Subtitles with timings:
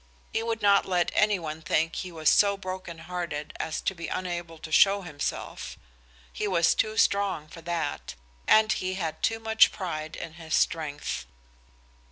[0.33, 4.07] He would not let any one think he was so broken hearted as to be
[4.07, 5.77] unable to show himself.
[6.33, 8.15] He was too strong for that,
[8.47, 11.27] and he had too much pride in his strength.